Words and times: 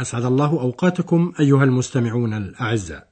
أسعد 0.00 0.24
الله 0.24 0.50
أوقاتكم 0.50 1.32
أيها 1.40 1.64
المستمعون 1.64 2.34
الأعزاء. 2.34 3.08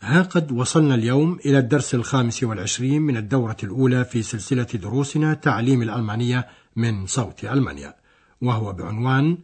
ها 0.00 0.22
قد 0.22 0.52
وصلنا 0.52 0.94
اليوم 0.94 1.38
إلى 1.46 1.58
الدرس 1.58 1.94
الخامس 1.94 2.42
والعشرين 2.42 3.02
من 3.02 3.16
الدورة 3.16 3.56
الأولى 3.62 4.04
في 4.04 4.22
سلسلة 4.22 4.64
دروسنا 4.74 5.34
تعليم 5.34 5.82
الألمانية 5.82 6.48
من 6.76 7.06
صوت 7.06 7.44
ألمانيا 7.44 7.94
وهو 8.40 8.72
بعنوان 8.72 9.38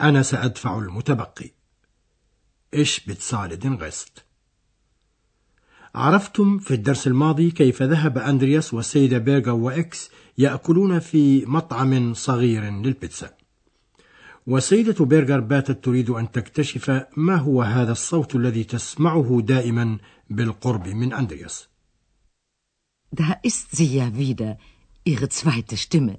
أنا 0.00 0.22
سأدفع 0.22 0.78
المتبقي. 0.78 1.50
إيش 2.74 3.00
بتسالدن 3.06 3.74
غست 3.74 4.24
عرفتم 5.94 6.58
في 6.58 6.74
الدرس 6.74 7.06
الماضي 7.06 7.50
كيف 7.50 7.82
ذهب 7.82 8.18
أندرياس 8.18 8.74
والسيدة 8.74 9.18
بيرغا 9.18 9.52
وإكس 9.52 10.10
يأكلون 10.38 10.98
في 10.98 11.46
مطعم 11.46 12.14
صغير 12.14 12.62
للبيتزا. 12.62 13.39
والسيدة 14.46 15.04
بيرغر 15.04 15.40
باتت 15.40 15.84
تريد 15.84 16.10
أن 16.10 16.30
تكتشف 16.30 17.06
ما 17.16 17.36
هو 17.36 17.62
هذا 17.62 17.92
الصوت 17.92 18.34
الذي 18.34 18.64
تسمعه 18.64 19.40
دائما 19.40 19.98
بالقرب 20.30 20.88
من 20.88 21.12
أندرياس. 21.12 21.68
Da 23.12 23.36
ist 23.42 23.76
sie 23.76 23.96
ja 23.96 24.16
wieder, 24.16 24.58
ihre 25.04 25.28
zweite 25.28 25.76
Stimme. 25.76 26.18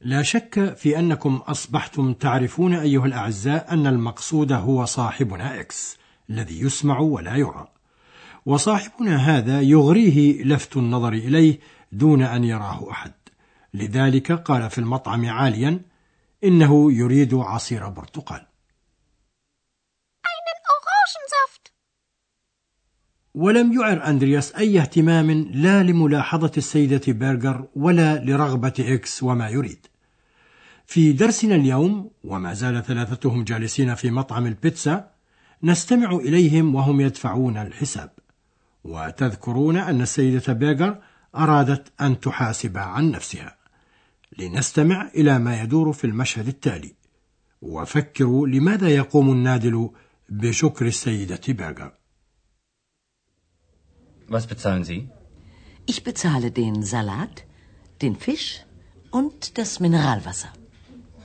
لا 0.00 0.22
شك 0.22 0.74
في 0.76 0.98
أنكم 0.98 1.36
أصبحتم 1.36 2.12
تعرفون 2.12 2.74
أيها 2.74 3.06
الأعزاء 3.06 3.72
أن 3.72 3.86
المقصود 3.86 4.52
هو 4.52 4.84
صاحبنا 4.84 5.60
إكس 5.60 5.96
الذي 6.30 6.60
يسمع 6.60 6.98
ولا 6.98 7.36
يرى. 7.36 7.68
وصاحبنا 8.46 9.16
هذا 9.16 9.60
يغريه 9.60 10.44
لفت 10.44 10.76
النظر 10.76 11.12
إليه 11.12 11.58
دون 11.92 12.22
أن 12.22 12.44
يراه 12.44 12.90
أحد. 12.90 13.12
لذلك 13.74 14.32
قال 14.32 14.70
في 14.70 14.78
المطعم 14.78 15.26
عاليا 15.26 15.80
إنه 16.44 16.92
يريد 16.92 17.34
عصير 17.34 17.88
برتقال. 17.88 18.46
ولم 23.34 23.72
يعر 23.72 24.06
أندرياس 24.06 24.54
أي 24.54 24.80
اهتمام 24.80 25.30
لا 25.30 25.82
لملاحظة 25.82 26.52
السيدة 26.56 27.12
بيرغر 27.12 27.68
ولا 27.76 28.24
لرغبة 28.24 28.72
إكس 28.78 29.22
وما 29.22 29.48
يريد. 29.48 29.86
في 30.86 31.12
درسنا 31.12 31.54
اليوم 31.54 32.10
وما 32.24 32.54
زال 32.54 32.84
ثلاثتهم 32.84 33.44
جالسين 33.44 33.94
في 33.94 34.10
مطعم 34.10 34.46
البيتزا 34.46 35.10
نستمع 35.62 36.10
إليهم 36.10 36.74
وهم 36.74 37.00
يدفعون 37.00 37.56
الحساب. 37.56 38.10
وتذكرون 38.84 39.76
أن 39.76 40.00
السيدة 40.02 40.52
بيغر 40.52 41.02
أرادت 41.36 41.92
أن 42.00 42.20
تحاسب 42.20 42.78
عن 42.78 43.10
نفسها. 43.10 43.61
لنستمع 44.37 45.07
إلى 45.15 45.39
ما 45.39 45.61
يدور 45.61 45.93
في 45.93 46.07
المشهد 46.07 46.47
التالي 46.47 46.95
وفكروا 47.61 48.47
لماذا 48.47 48.89
يقوم 48.89 49.31
النادل 49.31 49.89
بشكر 50.29 50.87
السيدة 50.87 51.41
بيرغر 51.47 51.93
Was 54.29 54.45
bezahlen 54.45 54.83
Sie? 54.83 55.09
Ich 55.85 56.03
bezahle 56.03 56.51
den 56.51 56.83
Salat, 56.83 57.45
den 58.01 58.15
Fisch 58.17 58.65
und 59.09 59.57
das 59.57 59.79
Mineralwasser. 59.79 60.51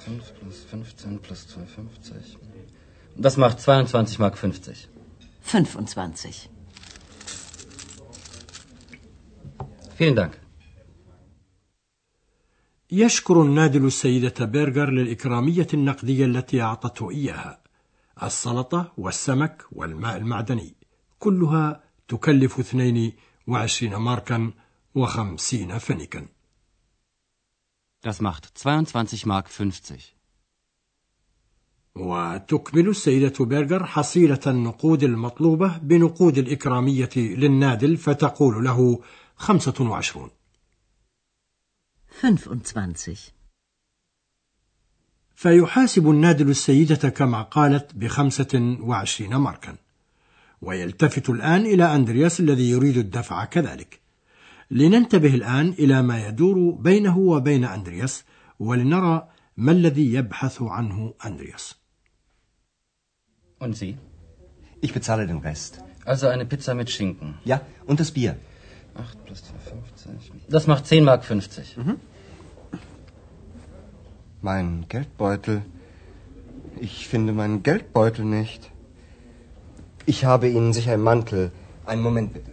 5 0.07 0.35
plus 0.39 0.65
15 0.71 1.19
plus 1.19 1.41
2,50. 1.49 2.37
Das 3.17 3.37
macht 3.37 3.61
22 3.61 4.19
Mark 4.21 4.39
50. 4.39 4.89
25. 5.43 6.49
Vielen 9.97 10.17
Dank. 10.17 10.39
يشكر 12.92 13.42
النادل 13.42 13.86
السيدة 13.86 14.46
بيرغر 14.46 14.90
للإكرامية 14.90 15.68
النقدية 15.74 16.26
التي 16.26 16.62
أعطته 16.62 17.12
إياها. 17.12 17.62
السلطة 18.24 18.94
والسمك 18.98 19.66
والماء 19.72 20.18
المعدني 20.18 20.76
كلها 21.20 21.84
تكلف 22.08 22.60
22 22.60 23.96
ماركا 23.96 24.52
وخمسين 24.96 25.78
فنكا. 25.78 26.26
Das 28.08 28.22
macht 28.22 28.46
22 28.56 29.26
Mark 29.26 29.48
50. 29.48 29.98
وتكمل 31.96 32.90
السيدة 32.90 33.46
بيرغر 33.46 33.86
حصيلة 33.86 34.40
النقود 34.48 35.04
المطلوبة 35.04 35.78
بنقود 35.78 36.38
الإكرامية 36.38 37.10
للنادل 37.16 37.98
فتقول 37.98 38.66
له 38.66 39.00
25 39.36 40.30
25. 42.22 43.16
فيحاسب 45.36 46.10
النادل 46.10 46.50
السيدة 46.50 47.10
كما 47.10 47.42
قالت 47.42 47.96
بخمسة 47.96 48.78
وعشرين 48.80 49.36
ماركا 49.36 49.78
ويلتفت 50.62 51.30
الآن 51.30 51.62
إلى 51.66 51.96
أندرياس 51.96 52.40
الذي 52.40 52.70
يريد 52.70 52.98
الدفع 52.98 53.46
كذلك 53.46 54.00
لننتبه 54.72 55.36
الآن 55.36 55.70
إلى 55.70 56.02
ما 56.02 56.28
يدور 56.28 56.72
بينه 56.72 57.18
وبين 57.18 57.64
أندرياس 57.64 58.24
ولنرى 58.60 59.28
ما 59.58 59.72
الذي 59.72 60.14
يبحث 60.14 60.62
عنه 60.62 61.14
أندرياس 61.26 61.76
Und 63.60 63.76
Sie? 63.76 63.98
Ich 64.82 64.94
bezahle 64.94 65.26
den 65.28 65.38
Rest. 65.38 65.84
Also 66.06 66.28
eine 66.28 66.46
Pizza 66.46 66.74
mit 66.76 66.90
Schinken. 66.90 67.36
Ja, 67.44 67.62
und 67.86 68.00
das 68.00 68.12
Bier. 68.12 68.38
8 68.97 69.25
plus 69.25 69.39
2,50. 69.39 70.51
Das 70.51 70.67
macht 70.67 70.87
10 70.87 71.05
Mark 71.05 71.25
50. 71.25 71.77
Mein 74.41 74.87
Geldbeutel. 74.89 75.63
Ich 76.81 77.09
finde 77.09 77.33
meinen 77.33 77.63
Geldbeutel 77.63 78.25
nicht. 78.25 78.71
Ich 80.07 80.25
habe 80.25 80.49
Ihnen 80.49 80.73
sicher 80.73 80.95
im 80.95 81.03
Mantel. 81.03 81.53
Einen 81.87 82.03
Moment 82.03 82.33
bitte. 82.35 82.53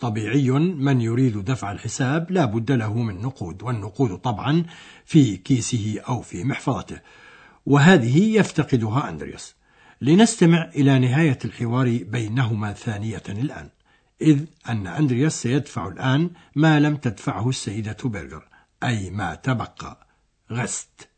طبيعي 0.00 0.50
من 0.50 1.00
يريد 1.00 1.44
دفع 1.44 1.72
الحساب 1.72 2.30
لا 2.30 2.44
بد 2.44 2.72
له 2.72 2.94
من 2.94 3.22
نقود 3.22 3.62
والنقود 3.62 4.18
طبعا 4.18 4.64
في 5.04 5.36
كيسه 5.36 6.00
أو 6.08 6.22
في 6.22 6.44
محفظته 6.44 7.00
وهذه 7.66 8.36
يفتقدها 8.38 9.08
أندرياس 9.08 9.54
لنستمع 10.01 10.63
إلى 10.75 10.99
نهاية 10.99 11.39
الحوار 11.45 12.03
بينهما 12.03 12.73
ثانية 12.73 13.23
الآن 13.29 13.69
إذ 14.21 14.45
أن 14.69 14.87
أندرياس 14.87 15.41
سيدفع 15.41 15.87
الآن 15.87 16.31
ما 16.55 16.79
لم 16.79 16.95
تدفعه 16.95 17.49
السيدة 17.49 17.97
بيرغر 18.05 18.47
أي 18.83 19.09
ما 19.09 19.35
تبقى 19.35 20.07
غست 20.51 21.09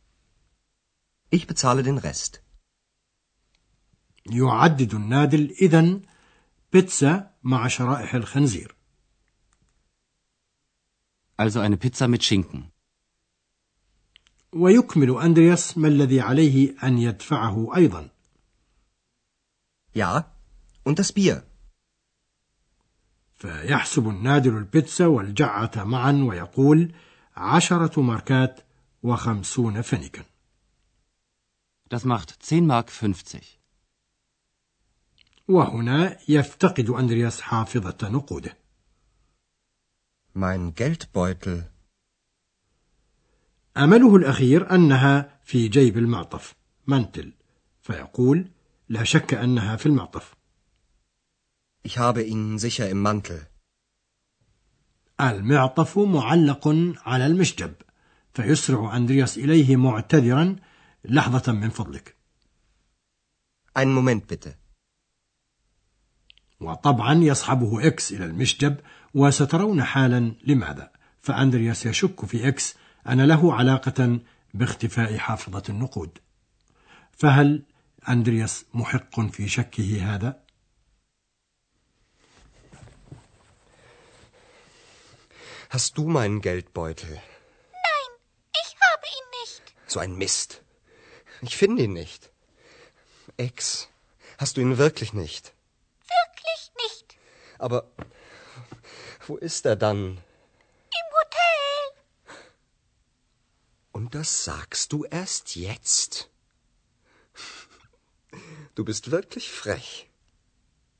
Ich 1.35 1.47
bezahle 1.47 1.83
den 1.83 1.97
Rest. 1.97 2.41
يعدد 4.25 4.93
النادل 4.93 5.55
إذن 5.61 6.01
بيتزا 6.73 7.31
مع 7.43 7.67
شرائح 7.67 8.15
الخنزير 8.15 8.75
Also 11.37 11.59
eine 11.59 11.77
Pizza 11.77 12.07
mit 12.07 12.23
Schinken. 12.23 12.71
ويكمل 14.53 15.21
أندرياس 15.21 15.77
ما 15.77 15.87
الذي 15.87 16.21
عليه 16.21 16.75
أن 16.83 16.97
يدفعه 16.97 17.75
أيضا 17.75 18.09
Ja, 19.93 20.31
und 20.83 20.99
das 20.99 21.11
Bier. 21.11 21.43
فيحسب 23.33 24.07
النادل 24.07 24.57
البيتزا 24.57 25.05
والجعة 25.05 25.71
معا 25.83 26.11
ويقول 26.11 26.93
عشرة 27.35 28.01
ماركات 28.01 28.61
وخمسون 29.03 29.81
فنكا 29.81 30.23
Das 31.93 32.05
macht 32.05 32.31
10 32.41 32.67
Mark 32.67 32.89
50. 32.89 33.41
وهنا 35.47 36.17
يفتقد 36.29 36.89
أندرياس 36.89 37.41
حافظة 37.41 37.97
نقوده 38.09 38.57
Mein 40.35 40.73
Geldbeutel. 40.75 41.63
أمله 43.77 44.15
الأخير 44.15 44.75
أنها 44.75 45.39
في 45.43 45.67
جيب 45.67 45.97
المعطف 45.97 46.55
منتل 46.87 47.33
فيقول 47.81 48.51
لا 48.91 49.03
شك 49.03 49.33
أنها 49.33 49.75
في 49.75 49.85
المعطف 49.85 50.33
Ich 51.87 51.97
habe 51.97 52.21
ihn 52.23 52.59
sicher 52.59 52.89
im 52.89 53.01
Mantel. 53.01 53.47
المعطف 55.21 55.99
معلق 55.99 56.67
على 57.05 57.25
المشجب 57.25 57.73
فيسرع 58.33 58.97
أندرياس 58.97 59.37
إليه 59.37 59.75
معتذرا 59.75 60.55
لحظة 61.05 61.51
من 61.51 61.69
فضلك 61.69 62.15
Einen 63.79 63.95
Moment 63.95 64.27
bitte. 64.33 64.49
وطبعا 66.59 67.13
يصحبه 67.13 67.87
إكس 67.87 68.11
إلى 68.11 68.25
المشجب 68.25 68.77
وسترون 69.13 69.83
حالا 69.83 70.33
لماذا 70.43 70.91
فأندرياس 71.21 71.85
يشك 71.85 72.25
في 72.25 72.47
إكس 72.47 72.75
أن 73.07 73.21
له 73.21 73.53
علاقة 73.53 74.19
باختفاء 74.53 75.17
حافظة 75.17 75.63
النقود 75.69 76.17
فهل 77.11 77.63
أندرياس 78.08 78.64
محق 78.74 79.20
في 79.20 79.48
شكه 79.48 80.14
هذا؟ 80.14 80.46
Hast 85.68 85.98
du 85.98 86.06
meinen 86.08 86.40
Geldbeutel? 86.40 87.10
Nein, 87.10 88.10
ich 88.62 88.76
habe 88.86 89.06
ihn 89.16 89.28
nicht. 89.42 89.62
So 89.86 89.98
ein 89.98 90.14
Mist. 90.16 90.62
Ich 91.42 91.56
finde 91.56 91.82
ihn 91.82 91.92
nicht. 91.92 92.30
Ex, 93.36 93.88
hast 94.38 94.56
du 94.56 94.60
ihn 94.60 94.78
wirklich 94.78 95.12
nicht? 95.12 95.52
Wirklich 95.98 96.72
nicht. 96.82 97.18
Aber 97.58 97.90
wo 99.26 99.36
ist 99.36 99.66
er 99.66 99.76
dann? 99.76 99.98
Im 101.00 101.08
Hotel. 101.18 102.38
Und 103.92 104.14
das 104.14 104.44
sagst 104.44 104.92
du 104.92 105.04
erst 105.04 105.56
jetzt? 105.56 106.29
Du 108.75 108.83
bist 108.85 109.11
wirklich 109.11 109.51
frech. 109.51 110.09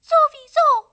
Sowieso. 0.01 0.91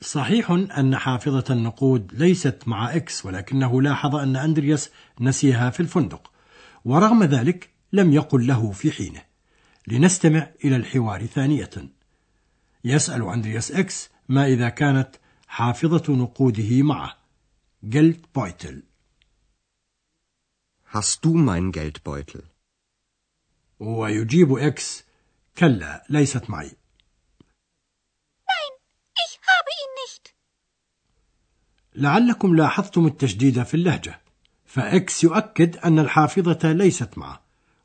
صحيح 0.00 0.50
أن 0.50 0.96
حافظة 0.96 1.44
النقود 1.50 2.14
ليست 2.14 2.62
مع 2.66 2.96
إكس 2.96 3.26
ولكنه 3.26 3.82
لاحظ 3.82 4.16
أن 4.16 4.36
أندرياس 4.36 4.90
نسيها 5.20 5.70
في 5.70 5.80
الفندق 5.80 6.32
ورغم 6.84 7.22
ذلك 7.24 7.70
لم 7.92 8.12
يقل 8.12 8.46
له 8.46 8.70
في 8.72 8.92
حينه 8.92 9.22
لنستمع 9.88 10.50
إلى 10.64 10.76
الحوار 10.76 11.26
ثانية 11.26 11.70
يسأل 12.84 13.22
أندرياس 13.22 13.72
إكس 13.72 14.10
ما 14.28 14.46
إذا 14.46 14.68
كانت 14.68 15.10
حافظة 15.48 16.12
نقوده 16.12 16.82
معه 16.82 17.16
Geldbeutel 17.82 18.82
Hast 20.94 21.24
du 21.24 21.32
meinen 21.32 21.72
Geldbeutel? 21.72 22.51
ويجيب 23.82 24.52
إكس 24.58 25.04
كلا 25.58 26.06
ليست 26.10 26.50
معي. 26.50 26.70
Nein, 28.46 28.72
ich 29.24 29.38
habe 29.48 29.70
ihn 29.82 29.92
nicht. 30.02 30.34
لعلكم 31.94 32.56
لاحظتم 32.56 33.06
التشديد 33.06 33.62
في 33.62 33.74
اللهجة. 33.74 34.20
فإكس 34.66 35.24
يؤكد 35.24 35.76
أن 35.76 35.98
الحافظة 35.98 36.72
ليست 36.72 37.18
معه 37.18 37.42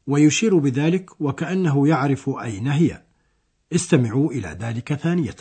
ويشير 0.07 0.57
بذلك 0.57 1.21
وكأنه 1.21 1.87
يعرف 1.87 2.29
أين 2.29 2.67
هي. 2.67 3.03
استمعوا 3.73 4.31
إلى 4.31 4.47
ذلك 4.47 4.93
ثانية. 4.93 5.35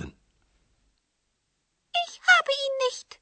Ich 1.95 2.21
habe 2.29 2.53
ihn 2.65 2.75
nicht. 2.87 3.21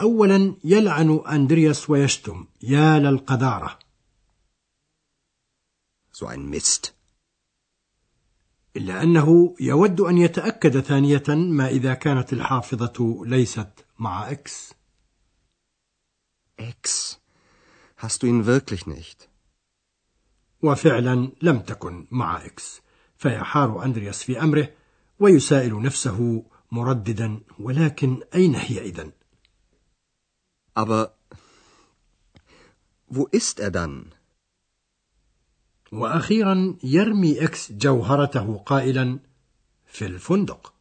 أولا 0.00 0.56
يلعن 0.64 1.20
أندرياس 1.28 1.90
ويشتم. 1.90 2.46
يا 2.62 2.98
للقذارة. 2.98 3.85
So 6.18 6.26
ein 6.26 6.48
Mist. 6.48 6.94
إلا 8.76 9.02
أنه 9.02 9.56
يود 9.60 10.00
أن 10.00 10.18
يتأكد 10.18 10.80
ثانية 10.80 11.22
ما 11.28 11.68
إذا 11.68 11.94
كانت 11.94 12.32
الحافظة 12.32 13.24
ليست 13.26 13.86
مع 13.98 14.30
إكس 14.30 14.74
Ex, 16.58 17.20
hast 17.96 18.22
du 18.22 18.26
ihn 18.26 18.46
wirklich 18.46 18.86
nicht? 18.86 19.28
وفعلا 20.62 21.32
لم 21.42 21.60
تكن 21.60 22.06
مع 22.10 22.46
إكس 22.46 22.80
فيحار 23.16 23.84
أندرياس 23.84 24.22
في 24.22 24.42
أمره 24.42 24.68
ويسائل 25.18 25.82
نفسه 25.82 26.44
مرددا 26.72 27.40
ولكن 27.58 28.22
أين 28.34 28.54
هي 28.54 28.80
إذن؟ 28.80 29.12
Aber 30.74 31.14
wo 33.08 33.26
ist 33.26 33.60
er 33.60 33.70
dann? 33.70 34.15
وأخيرا 35.92 36.76
يرمي 36.84 37.44
إكس 37.44 37.72
جوهرته 37.72 38.58
قائلا 38.58 39.18
في 39.86 40.06
الفندق. 40.06 40.72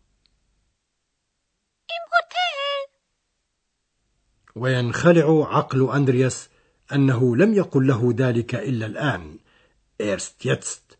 وينخلع 4.56 5.58
عقل 5.58 5.90
أندرياس 5.92 6.50
أنه 6.92 7.36
لم 7.36 7.54
يقل 7.54 7.88
له 7.88 8.14
ذلك 8.18 8.56
إلا 8.56 8.86
الآن 8.86 9.40
إيرست 10.02 10.46
يتست 10.46 10.98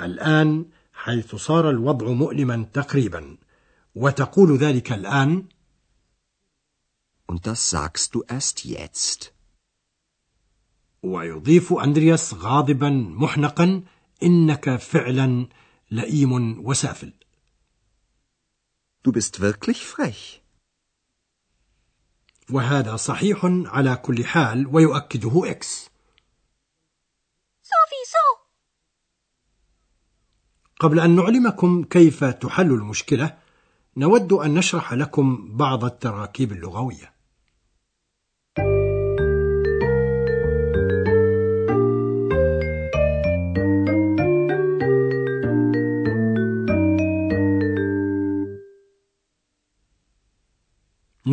الآن 0.00 0.66
حيث 0.92 1.34
صار 1.34 1.70
الوضع 1.70 2.06
مؤلما 2.06 2.66
تقريبا 2.72 3.36
وتقول 3.94 4.56
ذلك 4.56 4.92
الآن 4.92 5.44
Und 7.26 7.46
das 7.46 7.70
sagst 7.70 8.14
du 8.14 8.22
erst 8.22 8.64
jetzt. 8.64 9.33
ويضيف 11.04 11.72
أندرياس 11.72 12.34
غاضبا 12.34 12.90
محنقا 12.90 13.82
إنك 14.22 14.76
فعلا 14.76 15.48
لئيم 15.90 16.66
وسافل 16.66 17.12
Du 19.06 19.12
bist 19.12 19.40
wirklich 19.40 19.84
frech. 19.84 20.40
وهذا 22.50 22.96
صحيح 22.96 23.40
على 23.44 23.96
كل 23.96 24.24
حال 24.24 24.66
ويؤكده 24.66 25.50
إكس. 25.50 25.90
قبل 30.80 31.00
أن 31.00 31.16
نعلمكم 31.16 31.84
كيف 31.84 32.24
تحل 32.24 32.66
المشكلة 32.72 33.38
نود 33.96 34.32
أن 34.32 34.54
نشرح 34.54 34.92
لكم 34.92 35.56
بعض 35.56 35.84
التراكيب 35.84 36.52
اللغوية 36.52 37.13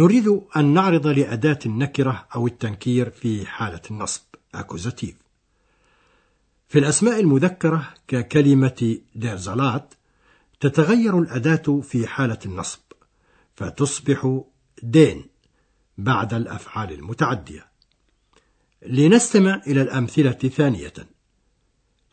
نريد 0.01 0.41
أن 0.55 0.73
نعرض 0.73 1.07
لأداة 1.07 1.59
النكرة 1.65 2.27
أو 2.35 2.47
التنكير 2.47 3.09
في 3.09 3.45
حالة 3.45 3.81
النصب 3.91 4.21
Akkusativ. 4.55 5.15
في 6.67 6.79
الأسماء 6.79 7.19
المذكرة 7.19 7.93
ككلمة 8.07 8.97
der 9.15 9.44
Salat 9.45 9.93
تتغير 10.59 11.19
الأداة 11.19 11.81
في 11.81 12.07
حالة 12.07 12.37
النصب 12.45 12.79
فتصبح 13.55 14.41
دين 14.83 15.25
بعد 15.97 16.33
الأفعال 16.33 16.91
المتعدية. 16.91 17.65
لنستمع 18.85 19.61
إلى 19.67 19.81
الأمثلة 19.81 20.31
ثانية. 20.31 20.93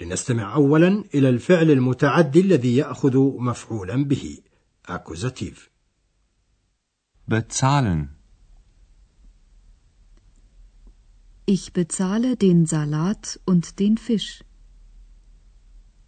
لنستمع 0.00 0.54
أولا 0.54 1.04
إلى 1.14 1.28
الفعل 1.28 1.70
المتعدي 1.70 2.40
الذي 2.40 2.76
يأخذ 2.76 3.18
مفعولا 3.18 4.04
به 4.04 4.38
أكوزاتيف. 4.86 5.77
Bezahlen. 7.28 8.16
Ich 11.44 11.75
bezahle 11.75 12.37
den 12.37 12.64
Salat 12.64 13.38
und 13.44 13.78
den 13.80 13.99
Fisch. 13.99 14.42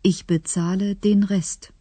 Ich 0.02 0.26
bezahle 0.26 0.94
den 0.94 1.22
Rest. 1.24 1.72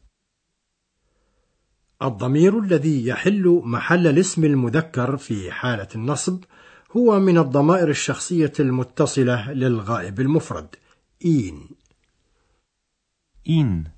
الضمير 2.01 2.59
الذي 2.59 3.07
يحل 3.07 3.61
محل 3.65 4.07
الاسم 4.07 4.45
المذكر 4.45 5.17
في 5.17 5.51
حالة 5.51 5.87
النصب 5.95 6.43
هو 6.91 7.19
من 7.19 7.37
الضمائر 7.37 7.89
الشخصية 7.89 8.53
المتصلة 8.59 9.51
للغائب 9.51 10.19
المفرد 10.19 10.75
إين 11.25 11.69
Ihn. 13.45 13.89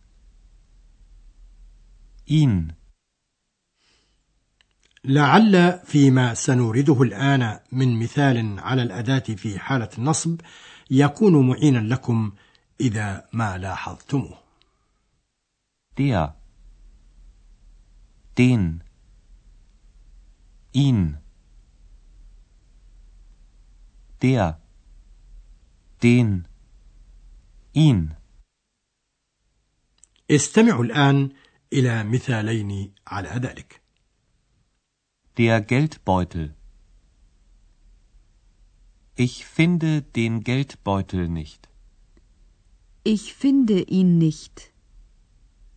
Ihn. 2.25 2.80
لعل 5.05 5.79
فيما 5.85 6.33
سنورده 6.33 7.01
الآن 7.01 7.59
من 7.71 7.99
مثال 7.99 8.59
على 8.59 8.83
الأداة 8.83 9.19
في 9.19 9.59
حالة 9.59 9.89
النصب 9.97 10.41
يكون 10.91 11.47
معينا 11.47 11.93
لكم 11.93 12.31
إذا 12.81 13.25
ما 13.33 13.57
لاحظتموه 13.57 14.41
Der. 15.97 16.35
Den. 18.37 18.83
Ihn. 20.73 21.17
Der. 24.21 24.59
Den. 26.03 26.47
Ihn. 27.73 28.15
استمعوا 30.31 30.83
الآن 30.83 31.29
إلى 31.73 32.03
مثالين 32.03 32.93
على 33.07 33.29
ذلك 33.29 33.80
Der 35.37 35.61
Geldbeutel. 35.61 36.53
Ich 39.15 39.45
finde 39.45 40.01
den 40.01 40.41
Geldbeutel 40.43 41.29
nicht. 41.29 41.69
Ich 43.05 43.33
finde 43.33 43.81
ihn 43.83 44.17
nicht. 44.17 44.73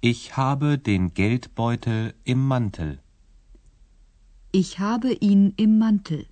Ich 0.01 0.37
habe 0.37 0.77
den 0.77 1.15
Geldbeutel 1.15 2.15
im 2.25 2.45
Mantel. 2.49 3.01
Ich 4.51 4.81
habe 4.81 5.13
ihn 5.13 5.55
im 5.57 5.79
Mantel. 5.79 6.27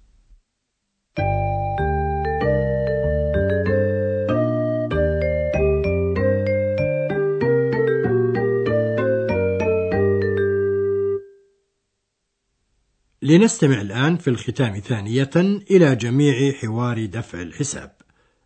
لنستمع 13.22 13.80
الآن 13.80 14.16
في 14.16 14.30
الختام 14.30 14.78
ثانية 14.78 15.30
إلى 15.70 15.96
جميع 15.96 16.52
حوار 16.52 17.06
دفع 17.06 17.42
الحساب. 17.42 17.92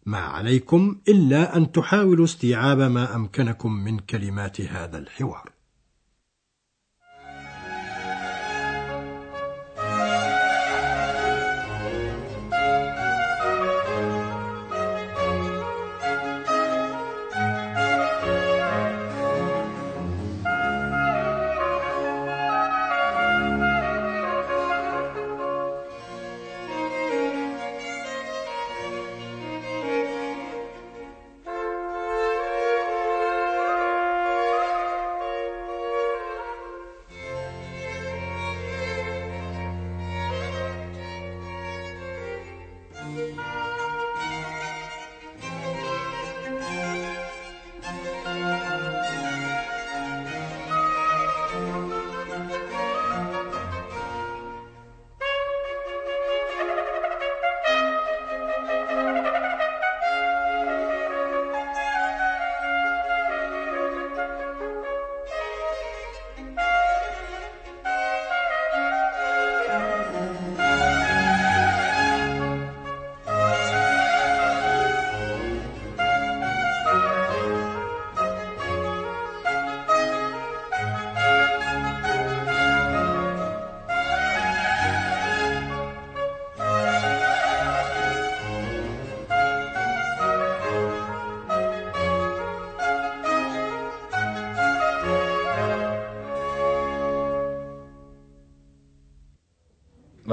ما 0.06 0.18
عليكم 0.18 1.00
إلا 1.08 1.56
أن 1.56 1.72
تحاولوا 1.72 2.24
استيعاب 2.24 2.78
ما 2.78 3.16
أمكنكم 3.16 3.72
من 3.72 3.98
كلمات 3.98 4.60
هذا 4.60 4.98
الحوار. 4.98 5.55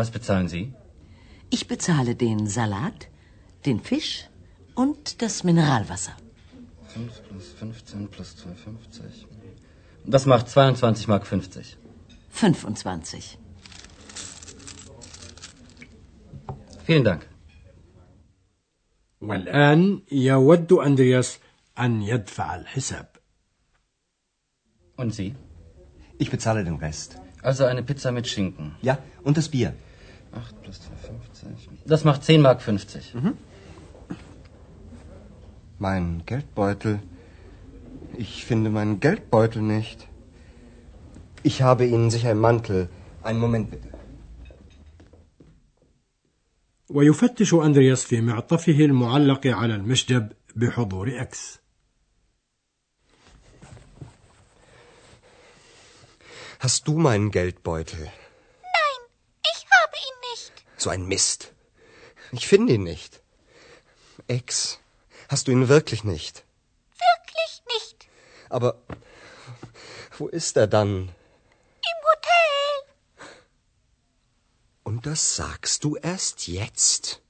Was 0.02 0.10
bezahlen 0.10 0.48
Sie? 0.48 0.72
Ich 1.50 1.66
bezahle 1.66 2.14
den 2.14 2.46
Salat, 2.46 3.08
den 3.64 3.80
Fisch 3.80 4.28
und 4.74 5.22
das 5.22 5.44
Mineralwasser. 5.44 6.12
5 6.88 7.22
plus 7.28 7.52
15 7.52 8.08
plus 8.08 8.36
2,50. 8.36 9.26
Das 10.04 10.26
macht 10.26 10.48
22 10.48 11.08
Mark 11.08 11.26
50. 11.26 11.76
25. 12.30 13.38
Vielen 16.84 17.04
Dank. 17.04 17.26
والآن 19.20 20.02
يود 20.12 20.72
أندرياس 20.72 21.38
أن 21.78 22.02
يدفع 22.02 22.56
الحساب 22.56 23.06
Und 24.96 25.14
Sie? 25.14 25.34
Ich 26.18 26.30
bezahle 26.30 26.64
den 26.64 26.76
Rest. 26.76 27.20
Also 27.42 27.64
eine 27.64 27.82
Pizza 27.84 28.10
mit 28.10 28.26
Schinken. 28.26 28.74
Ja, 28.82 28.98
und 29.22 29.36
das 29.36 29.48
Bier. 29.48 29.74
8 30.32 30.62
plus 30.62 30.76
2,50. 30.76 31.68
Das 31.86 32.04
macht 32.04 32.24
10 32.24 32.40
Mark 32.42 32.62
50. 32.62 33.14
Mein 35.78 36.22
Geldbeutel. 36.26 37.00
Ich 38.16 38.44
finde 38.44 38.70
meinen 38.70 39.00
Geldbeutel 39.00 39.62
nicht. 39.62 40.08
Ich 41.42 41.62
habe 41.62 41.86
Ihnen 41.86 42.10
sicher 42.10 42.32
im 42.32 42.40
Mantel. 42.40 42.88
Einen 43.22 43.38
Moment 43.38 43.70
bitte. 43.70 43.88
ويفتش 46.90 47.54
أندرياس 47.54 48.04
في 48.04 48.20
معطفه 48.20 48.72
المعلق 48.72 49.46
على 49.46 49.74
المشجب 49.74 50.32
بحضور 50.56 51.20
إكس 51.20 51.58
Hast 56.60 56.88
du 56.88 56.98
meinen 56.98 57.30
Geldbeutel? 57.30 58.08
So 60.82 60.90
ein 60.90 61.06
Mist. 61.06 61.52
Ich 62.32 62.46
finde 62.46 62.74
ihn 62.74 62.82
nicht. 62.82 63.22
Ex, 64.26 64.78
hast 65.28 65.48
du 65.48 65.52
ihn 65.52 65.68
wirklich 65.68 66.04
nicht? 66.04 66.44
Wirklich 67.08 67.62
nicht. 67.74 68.08
Aber 68.48 68.80
wo 70.18 70.28
ist 70.28 70.56
er 70.56 70.66
dann? 70.66 70.90
Im 71.90 71.98
Hotel. 72.10 72.72
Und 74.82 75.06
das 75.06 75.36
sagst 75.36 75.84
du 75.84 75.96
erst 75.96 76.48
jetzt? 76.48 77.22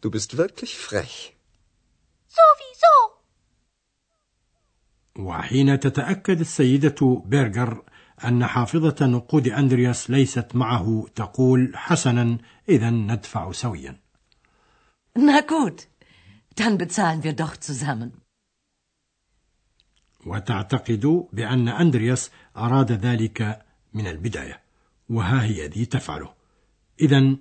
Du 0.00 0.10
bist 0.10 0.36
wirklich 0.36 0.76
frech. 0.76 1.36
Sowieso. 2.28 3.22
وحين 5.16 5.80
تتأكد 5.80 6.40
السيدة 6.40 7.22
بيرغر 7.24 7.84
أن 8.25 8.45
حافظة 8.45 9.05
نقود 9.05 9.47
أندرياس 9.47 10.09
ليست 10.09 10.55
معه 10.55 11.05
تقول 11.15 11.71
حسنا 11.75 12.37
إذا 12.69 12.89
ندفع 12.89 13.51
سويا 13.51 13.99
Na 15.19 15.41
gut, 15.41 15.87
dann 16.55 16.77
bezahlen 16.77 17.23
wir 17.23 17.33
doch 17.33 17.57
zusammen. 17.57 18.11
وتعتقد 20.25 21.27
بأن 21.33 21.67
أندرياس 21.67 22.31
أراد 22.57 22.91
ذلك 22.91 23.65
من 23.93 24.07
البداية 24.07 24.61
وها 25.09 25.43
هي 25.43 25.67
ذي 25.67 25.85
تفعله 25.85 26.33
إذا 27.01 27.35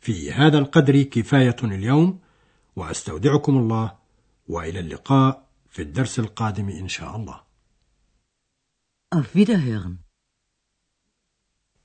في 0.00 0.32
هذا 0.32 0.58
القدر 0.58 1.02
كفاية 1.02 1.56
اليوم 1.64 2.20
وأستودعكم 2.76 3.56
الله 3.58 3.92
وإلى 4.48 4.80
اللقاء 4.80 5.48
في 5.70 5.82
الدرس 5.82 6.18
القادم 6.18 6.68
إن 6.68 6.88
شاء 6.88 7.16
الله 7.16 7.44
Auf 9.14 9.34
Wiederhören. 9.34 10.03